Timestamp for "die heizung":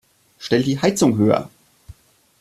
0.63-1.15